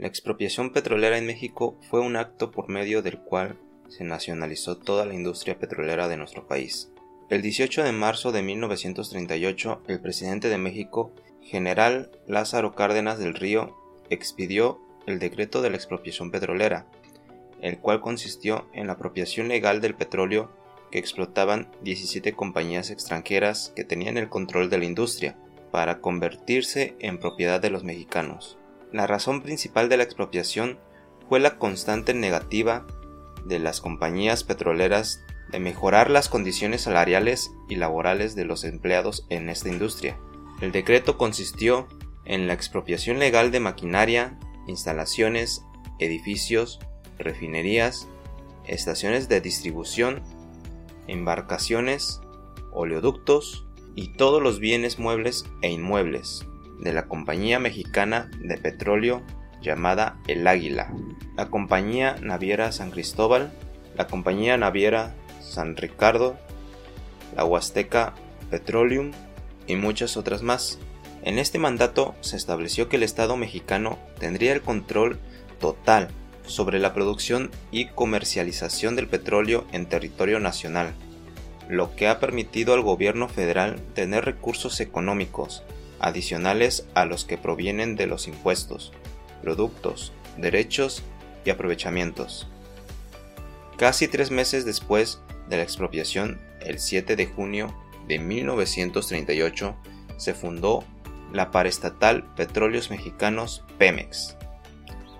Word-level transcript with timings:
La 0.00 0.06
expropiación 0.06 0.72
petrolera 0.72 1.18
en 1.18 1.26
México 1.26 1.76
fue 1.90 2.00
un 2.00 2.16
acto 2.16 2.50
por 2.50 2.70
medio 2.70 3.02
del 3.02 3.18
cual 3.18 3.58
se 3.88 4.02
nacionalizó 4.02 4.78
toda 4.78 5.04
la 5.04 5.12
industria 5.12 5.58
petrolera 5.58 6.08
de 6.08 6.16
nuestro 6.16 6.48
país. 6.48 6.90
El 7.28 7.42
18 7.42 7.84
de 7.84 7.92
marzo 7.92 8.32
de 8.32 8.40
1938, 8.40 9.82
el 9.88 10.00
presidente 10.00 10.48
de 10.48 10.56
México, 10.56 11.12
general 11.42 12.10
Lázaro 12.26 12.74
Cárdenas 12.74 13.18
del 13.18 13.34
Río, 13.34 13.76
expidió 14.08 14.80
el 15.04 15.18
decreto 15.18 15.60
de 15.60 15.68
la 15.68 15.76
expropiación 15.76 16.30
petrolera, 16.30 16.86
el 17.60 17.78
cual 17.78 18.00
consistió 18.00 18.70
en 18.72 18.86
la 18.86 18.94
apropiación 18.94 19.48
legal 19.48 19.82
del 19.82 19.94
petróleo 19.94 20.50
que 20.90 20.98
explotaban 20.98 21.70
17 21.82 22.32
compañías 22.32 22.88
extranjeras 22.88 23.70
que 23.76 23.84
tenían 23.84 24.16
el 24.16 24.30
control 24.30 24.70
de 24.70 24.78
la 24.78 24.86
industria, 24.86 25.36
para 25.70 26.00
convertirse 26.00 26.96
en 27.00 27.18
propiedad 27.18 27.60
de 27.60 27.68
los 27.68 27.84
mexicanos. 27.84 28.56
La 28.92 29.06
razón 29.06 29.42
principal 29.42 29.88
de 29.88 29.96
la 29.96 30.02
expropiación 30.02 30.78
fue 31.28 31.38
la 31.38 31.58
constante 31.58 32.12
negativa 32.12 32.86
de 33.44 33.60
las 33.60 33.80
compañías 33.80 34.42
petroleras 34.42 35.20
de 35.52 35.60
mejorar 35.60 36.10
las 36.10 36.28
condiciones 36.28 36.82
salariales 36.82 37.52
y 37.68 37.76
laborales 37.76 38.34
de 38.34 38.44
los 38.44 38.64
empleados 38.64 39.26
en 39.28 39.48
esta 39.48 39.68
industria. 39.68 40.18
El 40.60 40.72
decreto 40.72 41.18
consistió 41.18 41.86
en 42.24 42.48
la 42.48 42.52
expropiación 42.52 43.18
legal 43.20 43.52
de 43.52 43.60
maquinaria, 43.60 44.38
instalaciones, 44.66 45.64
edificios, 46.00 46.80
refinerías, 47.18 48.08
estaciones 48.66 49.28
de 49.28 49.40
distribución, 49.40 50.20
embarcaciones, 51.06 52.20
oleoductos 52.72 53.66
y 53.94 54.14
todos 54.14 54.42
los 54.42 54.58
bienes 54.58 54.98
muebles 54.98 55.44
e 55.62 55.70
inmuebles 55.70 56.44
de 56.80 56.92
la 56.92 57.06
compañía 57.06 57.58
mexicana 57.58 58.30
de 58.40 58.56
petróleo 58.56 59.22
llamada 59.60 60.16
El 60.26 60.46
Águila, 60.46 60.92
la 61.36 61.48
compañía 61.48 62.16
naviera 62.20 62.72
San 62.72 62.90
Cristóbal, 62.90 63.52
la 63.96 64.06
compañía 64.06 64.56
naviera 64.56 65.14
San 65.40 65.76
Ricardo, 65.76 66.38
la 67.36 67.44
Huasteca 67.44 68.14
Petroleum 68.50 69.12
y 69.66 69.76
muchas 69.76 70.16
otras 70.16 70.42
más. 70.42 70.78
En 71.22 71.38
este 71.38 71.58
mandato 71.58 72.14
se 72.20 72.36
estableció 72.36 72.88
que 72.88 72.96
el 72.96 73.02
Estado 73.02 73.36
mexicano 73.36 73.98
tendría 74.18 74.52
el 74.54 74.62
control 74.62 75.18
total 75.60 76.08
sobre 76.46 76.78
la 76.78 76.94
producción 76.94 77.50
y 77.70 77.86
comercialización 77.86 78.96
del 78.96 79.06
petróleo 79.06 79.66
en 79.72 79.86
territorio 79.86 80.40
nacional, 80.40 80.94
lo 81.68 81.94
que 81.94 82.08
ha 82.08 82.18
permitido 82.18 82.72
al 82.72 82.80
gobierno 82.80 83.28
federal 83.28 83.80
tener 83.94 84.24
recursos 84.24 84.80
económicos 84.80 85.62
adicionales 86.00 86.86
a 86.94 87.04
los 87.04 87.24
que 87.24 87.38
provienen 87.38 87.96
de 87.96 88.06
los 88.06 88.26
impuestos, 88.26 88.92
productos, 89.42 90.12
derechos 90.36 91.02
y 91.44 91.50
aprovechamientos. 91.50 92.48
Casi 93.76 94.08
tres 94.08 94.30
meses 94.30 94.64
después 94.64 95.20
de 95.48 95.56
la 95.56 95.62
expropiación, 95.62 96.40
el 96.60 96.78
7 96.78 97.16
de 97.16 97.26
junio 97.26 97.74
de 98.08 98.18
1938, 98.18 99.76
se 100.16 100.34
fundó 100.34 100.84
la 101.32 101.50
paraestatal 101.50 102.24
Petróleos 102.34 102.90
Mexicanos 102.90 103.64
Pemex, 103.78 104.36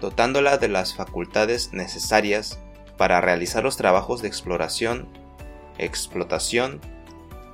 dotándola 0.00 0.58
de 0.58 0.68
las 0.68 0.94
facultades 0.94 1.72
necesarias 1.72 2.58
para 2.96 3.20
realizar 3.20 3.64
los 3.64 3.76
trabajos 3.76 4.22
de 4.22 4.28
exploración, 4.28 5.08
explotación, 5.78 6.80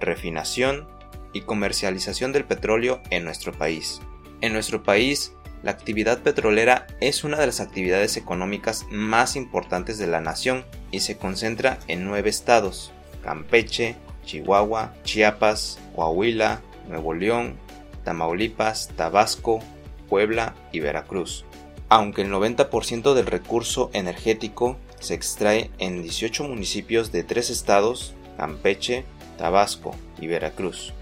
refinación 0.00 0.91
y 1.32 1.42
comercialización 1.42 2.32
del 2.32 2.44
petróleo 2.44 3.00
en 3.10 3.24
nuestro 3.24 3.52
país. 3.52 4.00
En 4.40 4.52
nuestro 4.52 4.82
país, 4.82 5.34
la 5.62 5.70
actividad 5.70 6.22
petrolera 6.22 6.86
es 7.00 7.22
una 7.22 7.38
de 7.38 7.46
las 7.46 7.60
actividades 7.60 8.16
económicas 8.16 8.84
más 8.90 9.36
importantes 9.36 9.98
de 9.98 10.08
la 10.08 10.20
nación 10.20 10.64
y 10.90 11.00
se 11.00 11.16
concentra 11.16 11.78
en 11.86 12.04
nueve 12.04 12.30
estados, 12.30 12.92
Campeche, 13.22 13.94
Chihuahua, 14.24 14.92
Chiapas, 15.04 15.78
Coahuila, 15.94 16.60
Nuevo 16.88 17.14
León, 17.14 17.56
Tamaulipas, 18.04 18.88
Tabasco, 18.96 19.60
Puebla 20.08 20.54
y 20.72 20.80
Veracruz. 20.80 21.44
Aunque 21.88 22.22
el 22.22 22.32
90% 22.32 23.14
del 23.14 23.26
recurso 23.26 23.90
energético 23.92 24.78
se 24.98 25.14
extrae 25.14 25.70
en 25.78 26.02
18 26.02 26.44
municipios 26.44 27.12
de 27.12 27.22
tres 27.22 27.50
estados, 27.50 28.14
Campeche, 28.36 29.04
Tabasco 29.38 29.94
y 30.20 30.26
Veracruz. 30.26 30.92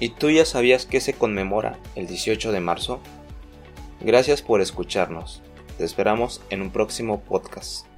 ¿Y 0.00 0.08
tú 0.08 0.30
ya 0.30 0.46
sabías 0.46 0.86
que 0.86 1.00
se 1.00 1.12
conmemora 1.12 1.78
el 1.94 2.06
18 2.06 2.52
de 2.52 2.60
marzo? 2.60 3.00
Gracias 4.00 4.40
por 4.40 4.62
escucharnos. 4.62 5.42
Te 5.76 5.84
esperamos 5.84 6.40
en 6.48 6.62
un 6.62 6.70
próximo 6.70 7.20
podcast. 7.20 7.89